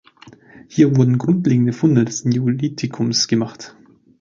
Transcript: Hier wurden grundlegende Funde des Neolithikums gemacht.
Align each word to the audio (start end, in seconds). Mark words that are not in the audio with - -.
Hier 0.67 0.97
wurden 0.97 1.19
grundlegende 1.19 1.73
Funde 1.73 2.05
des 2.05 2.25
Neolithikums 2.25 3.27
gemacht. 3.27 3.75